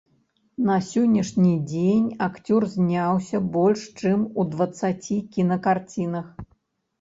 На 0.67 0.75
сённяшні 0.91 1.51
дзень 1.73 2.07
акцёр 2.27 2.65
зняўся 2.75 3.41
больш 3.59 3.85
чым 3.99 4.25
у 4.25 4.41
дваццаці 4.55 5.21
кінакарцінах. 5.37 6.27